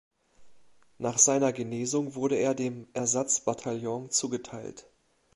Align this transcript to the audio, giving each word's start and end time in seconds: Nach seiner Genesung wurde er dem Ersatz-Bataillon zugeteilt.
Nach 0.97 1.19
seiner 1.19 1.53
Genesung 1.53 2.15
wurde 2.15 2.33
er 2.35 2.55
dem 2.55 2.87
Ersatz-Bataillon 2.93 4.09
zugeteilt. 4.09 4.87